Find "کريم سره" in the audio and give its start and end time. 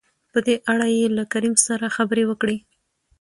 1.33-1.93